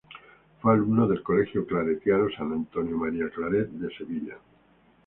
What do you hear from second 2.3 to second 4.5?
"San Antonio María Claret" de Sevilla.